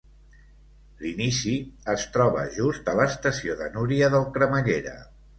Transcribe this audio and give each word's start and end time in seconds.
L’inici 1.01 1.51
es 1.93 2.05
troba 2.15 2.45
just 2.55 2.89
a 2.93 2.95
l’Estació 2.99 3.57
de 3.59 3.67
Núria 3.75 4.09
del 4.15 4.25
cremallera. 4.39 4.95